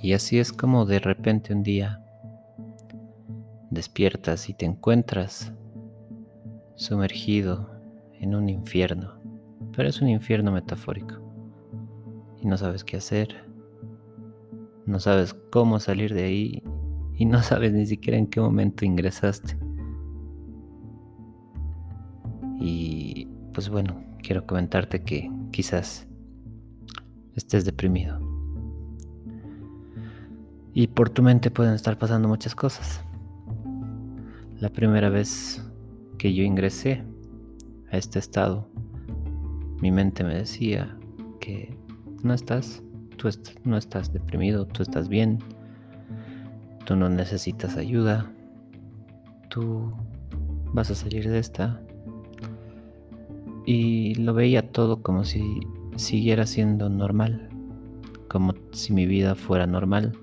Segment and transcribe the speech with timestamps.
[0.00, 2.04] Y así es como de repente un día
[3.70, 5.52] despiertas y te encuentras
[6.76, 7.70] sumergido
[8.20, 9.14] en un infierno,
[9.76, 11.16] pero es un infierno metafórico.
[12.40, 13.44] Y no sabes qué hacer,
[14.86, 16.62] no sabes cómo salir de ahí
[17.14, 19.58] y no sabes ni siquiera en qué momento ingresaste.
[22.60, 26.06] Y pues bueno, quiero comentarte que quizás
[27.34, 28.27] estés deprimido.
[30.74, 33.02] Y por tu mente pueden estar pasando muchas cosas.
[34.60, 35.64] La primera vez
[36.18, 37.04] que yo ingresé
[37.90, 38.68] a este estado,
[39.80, 40.96] mi mente me decía
[41.40, 41.76] que
[42.22, 42.82] no estás,
[43.16, 43.28] tú
[43.64, 45.38] no estás deprimido, tú estás bien,
[46.84, 48.30] tú no necesitas ayuda,
[49.48, 49.92] tú
[50.72, 51.80] vas a salir de esta.
[53.64, 55.60] Y lo veía todo como si
[55.96, 57.48] siguiera siendo normal,
[58.28, 60.18] como si mi vida fuera normal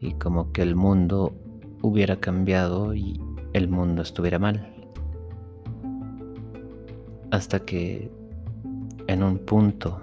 [0.00, 1.34] y como que el mundo
[1.82, 3.20] hubiera cambiado y
[3.52, 4.74] el mundo estuviera mal.
[7.30, 8.10] Hasta que
[9.06, 10.00] en un punto,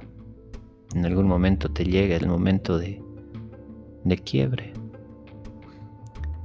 [0.93, 3.01] en algún momento te llega el momento de,
[4.03, 4.73] de quiebre,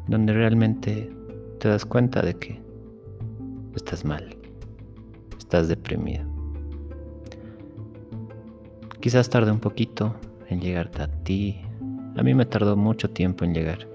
[0.09, 1.11] donde realmente
[1.59, 2.61] te das cuenta de que
[3.75, 4.37] estás mal,
[5.39, 6.25] estás deprimido.
[9.01, 10.15] Quizás tarde un poquito
[10.49, 11.63] en llegarte a ti.
[12.17, 13.89] A mí me tardó mucho tiempo en llegar.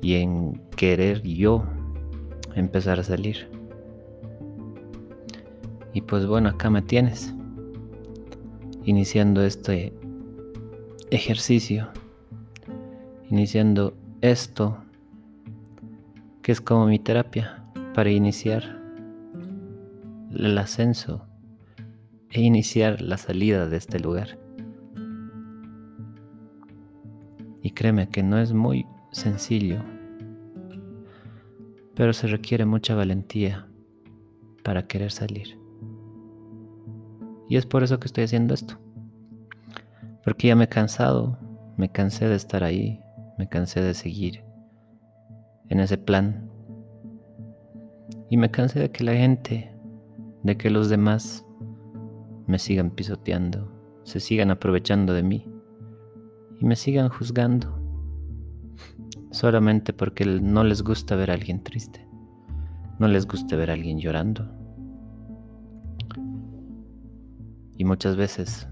[0.00, 1.64] Y en querer yo
[2.54, 3.48] empezar a salir.
[5.92, 7.34] Y pues bueno, acá me tienes.
[8.84, 9.92] Iniciando este
[11.10, 11.88] ejercicio.
[13.30, 14.78] Iniciando esto
[16.42, 18.80] que es como mi terapia para iniciar
[20.34, 21.26] el ascenso
[22.30, 24.38] e iniciar la salida de este lugar.
[27.78, 29.78] Créeme que no es muy sencillo,
[31.94, 33.68] pero se requiere mucha valentía
[34.64, 35.56] para querer salir.
[37.48, 38.80] Y es por eso que estoy haciendo esto.
[40.24, 41.38] Porque ya me he cansado,
[41.76, 43.00] me cansé de estar ahí,
[43.38, 44.42] me cansé de seguir
[45.68, 46.50] en ese plan.
[48.28, 49.72] Y me cansé de que la gente,
[50.42, 51.46] de que los demás
[52.48, 53.70] me sigan pisoteando,
[54.02, 55.57] se sigan aprovechando de mí
[56.58, 57.78] y me sigan juzgando
[59.30, 62.06] solamente porque no les gusta ver a alguien triste,
[62.98, 64.50] no les gusta ver a alguien llorando.
[67.76, 68.68] Y muchas veces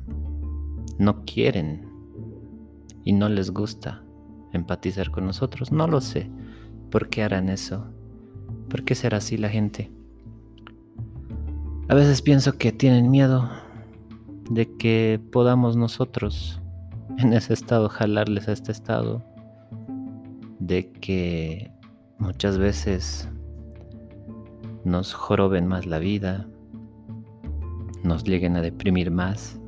[0.99, 1.89] no quieren
[3.05, 4.03] y no les gusta
[4.53, 5.71] empatizar con nosotros.
[5.71, 6.29] No lo sé.
[6.91, 7.87] ¿Por qué harán eso?
[8.69, 9.93] ¿Por qué será así la gente?
[11.89, 13.49] A veces pienso que tienen miedo
[14.51, 16.61] de que podamos nosotros
[17.19, 19.23] en ese estado jalarles a este estado,
[20.59, 21.71] de que
[22.19, 23.29] muchas veces
[24.85, 26.47] nos joroben más la vida,
[28.03, 29.59] nos lleguen a deprimir más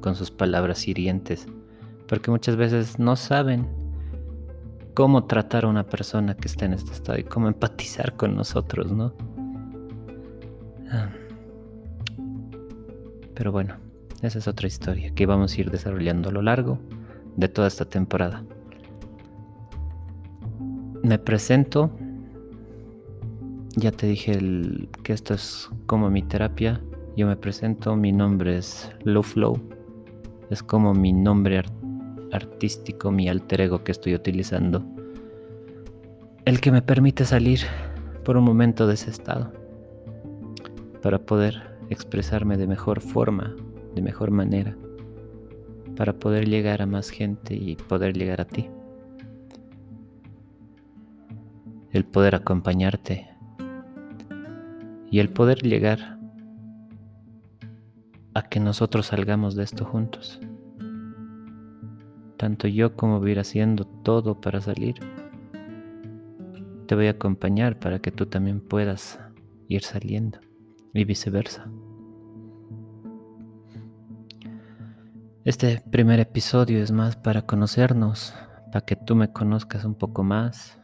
[0.00, 1.46] con sus palabras hirientes,
[2.06, 3.66] porque muchas veces no saben
[4.94, 8.92] cómo tratar a una persona que está en este estado y cómo empatizar con nosotros,
[8.92, 9.14] ¿no?
[10.90, 11.10] Ah.
[13.34, 13.87] Pero bueno.
[14.22, 16.80] Esa es otra historia que vamos a ir desarrollando a lo largo
[17.36, 18.42] de toda esta temporada.
[21.04, 21.90] Me presento.
[23.76, 24.36] Ya te dije
[25.04, 26.80] que esto es como mi terapia.
[27.16, 27.94] Yo me presento.
[27.94, 29.60] Mi nombre es Low Flow.
[30.50, 31.62] Es como mi nombre
[32.32, 34.84] artístico, mi alter ego que estoy utilizando.
[36.44, 37.60] El que me permite salir
[38.24, 39.52] por un momento de ese estado.
[41.02, 43.54] Para poder expresarme de mejor forma
[44.02, 44.76] mejor manera
[45.96, 48.70] para poder llegar a más gente y poder llegar a ti.
[51.90, 53.28] El poder acompañarte
[55.10, 56.18] y el poder llegar
[58.34, 60.38] a que nosotros salgamos de esto juntos.
[62.36, 64.94] Tanto yo como voy haciendo todo para salir.
[66.86, 69.18] Te voy a acompañar para que tú también puedas
[69.66, 70.38] ir saliendo
[70.94, 71.68] y viceversa.
[75.48, 78.34] Este primer episodio es más para conocernos,
[78.70, 80.78] para que tú me conozcas un poco más,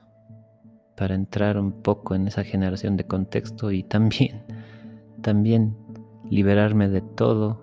[0.97, 4.43] para entrar un poco en esa generación de contexto y también,
[5.21, 5.77] también
[6.31, 7.63] liberarme de todo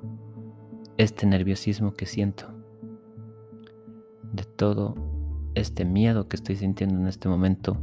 [0.98, 2.53] este nerviosismo que siento,
[4.31, 4.94] de todo
[5.56, 7.81] este miedo que estoy sintiendo en este momento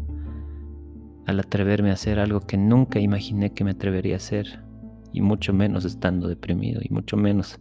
[1.26, 4.62] al atreverme a hacer algo que nunca imaginé que me atrevería a hacer,
[5.12, 7.58] y mucho menos estando deprimido, y mucho menos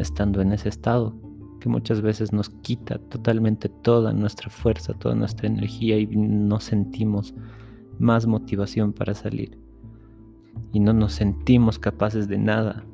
[0.00, 1.14] estando en ese estado
[1.60, 7.34] que muchas veces nos quita totalmente toda nuestra fuerza, toda nuestra energía y no sentimos
[7.98, 9.58] más motivación para salir.
[10.72, 12.84] Y no nos sentimos capaces de nada.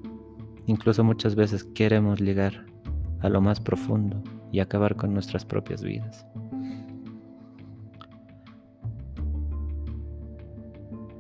[0.67, 2.67] Incluso muchas veces queremos llegar
[3.21, 4.23] a lo más profundo
[4.53, 6.27] y acabar con nuestras propias vidas.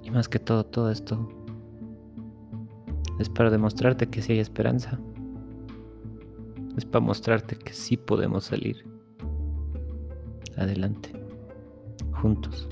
[0.02, 1.28] Y más que todo, todo esto
[3.18, 4.98] es para demostrarte que sí hay esperanza.
[6.76, 8.84] Es para mostrarte que sí podemos salir
[10.56, 11.10] adelante,
[12.20, 12.68] juntos.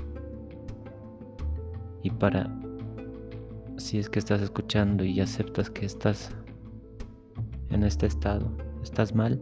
[2.03, 2.55] Y para,
[3.79, 6.31] si es que estás escuchando y aceptas que estás
[7.71, 8.51] en este estado,
[8.83, 9.41] estás mal,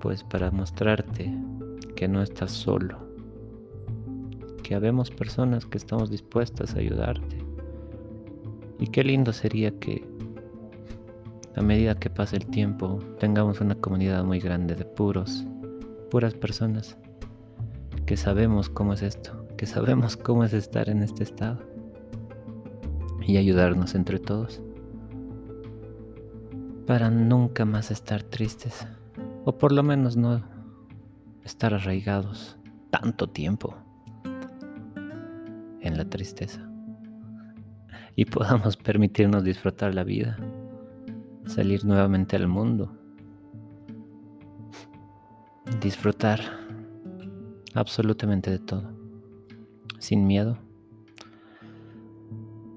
[0.00, 1.32] pues para mostrarte
[1.96, 2.98] que no estás solo,
[4.62, 7.38] que habemos personas que estamos dispuestas a ayudarte.
[8.78, 10.06] Y qué lindo sería que
[11.56, 15.44] a medida que pase el tiempo tengamos una comunidad muy grande de puros,
[16.10, 16.96] puras personas
[18.06, 21.58] que sabemos cómo es esto, que sabemos cómo es estar en este estado
[23.26, 24.62] y ayudarnos entre todos
[26.86, 28.86] para nunca más estar tristes
[29.44, 30.42] o por lo menos no
[31.44, 32.58] estar arraigados
[32.90, 33.76] tanto tiempo
[35.80, 36.68] en la tristeza
[38.16, 40.36] y podamos permitirnos disfrutar la vida,
[41.50, 42.92] salir nuevamente al mundo,
[45.80, 46.40] disfrutar
[47.74, 48.92] absolutamente de todo,
[49.98, 50.58] sin miedo,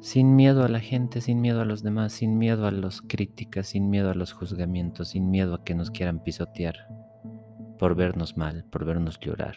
[0.02, 3.68] sin miedo a la gente, sin miedo a los demás, sin miedo a las críticas,
[3.68, 6.88] sin miedo a los juzgamientos, sin miedo a que nos quieran pisotear
[7.78, 9.56] por vernos mal, por vernos llorar.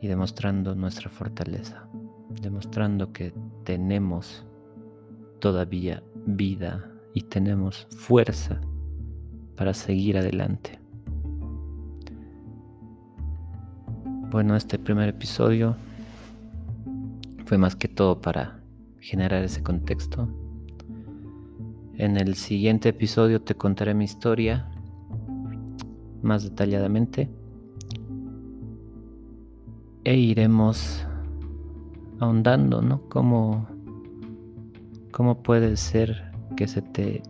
[0.00, 1.86] Y demostrando nuestra fortaleza,
[2.42, 3.32] demostrando que
[3.64, 4.44] tenemos
[5.40, 8.60] todavía vida y tenemos fuerza
[9.56, 10.78] para seguir adelante.
[14.30, 15.74] Bueno, este primer episodio
[17.46, 18.60] fue más que todo para
[19.00, 20.28] generar ese contexto.
[21.94, 24.70] En el siguiente episodio te contaré mi historia
[26.22, 27.28] más detalladamente
[30.04, 31.06] e iremos
[32.20, 33.02] ahondando, ¿no?
[33.08, 33.68] Cómo,
[35.10, 37.22] cómo puede ser que se te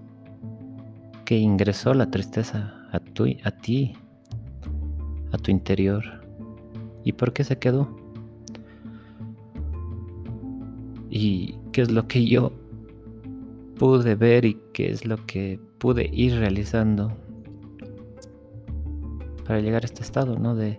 [1.25, 3.93] que ingresó la tristeza a, tu, a ti,
[5.31, 6.03] a tu interior
[7.05, 7.97] y por qué se quedó
[11.09, 12.53] y qué es lo que yo
[13.79, 17.17] pude ver y qué es lo que pude ir realizando
[19.47, 20.57] para llegar a este estado, ¿no?
[20.57, 20.77] De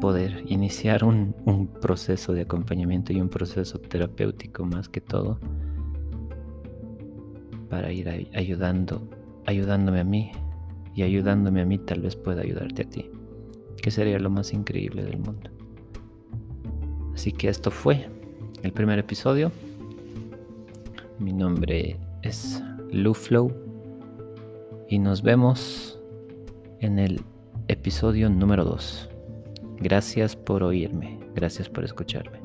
[0.00, 5.38] poder iniciar un, un proceso de acompañamiento y un proceso terapéutico más que todo
[7.72, 9.00] para ir ayudando,
[9.46, 10.30] ayudándome a mí
[10.94, 13.10] y ayudándome a mí tal vez pueda ayudarte a ti,
[13.80, 15.48] que sería lo más increíble del mundo.
[17.14, 18.10] Así que esto fue
[18.62, 19.50] el primer episodio.
[21.18, 23.50] Mi nombre es Luflow
[24.90, 25.98] y nos vemos
[26.80, 27.22] en el
[27.68, 29.08] episodio número 2.
[29.80, 32.41] Gracias por oírme, gracias por escucharme.